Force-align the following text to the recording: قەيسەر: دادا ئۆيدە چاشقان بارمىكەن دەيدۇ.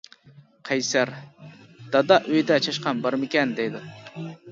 قەيسەر: 0.69 1.11
دادا 1.95 2.17
ئۆيدە 2.29 2.57
چاشقان 2.69 3.05
بارمىكەن 3.05 3.53
دەيدۇ. 3.61 3.83